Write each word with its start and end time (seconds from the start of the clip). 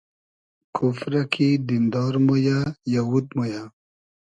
کوفرۂ 0.75 1.21
کی 1.33 1.47
دیندار 1.67 2.13
مۉ 2.25 2.29
یۂ, 2.45 2.59
یئوود 2.93 3.27
مۉ 3.37 3.47
یۂ 3.51 3.63